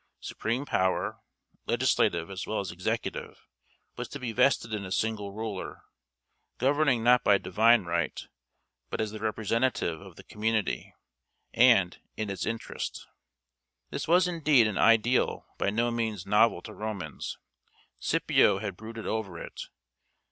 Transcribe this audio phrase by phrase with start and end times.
[0.19, 1.19] Supreme power,
[1.67, 3.45] legislative as well as executive,
[3.97, 5.83] was to be vested in a single ruler,
[6.57, 8.27] governing not by divine right,
[8.89, 10.91] but as the representative of the community,
[11.53, 13.05] and in its interest.
[13.91, 17.37] This was indeed an ideal by no means novel to Romans.
[17.99, 19.65] Scipio had brooded over it.